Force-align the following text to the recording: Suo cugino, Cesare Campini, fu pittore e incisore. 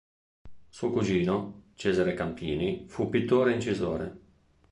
Suo 0.67 0.91
cugino, 0.91 1.65
Cesare 1.75 2.15
Campini, 2.15 2.85
fu 2.87 3.09
pittore 3.09 3.51
e 3.51 3.53
incisore. 3.53 4.21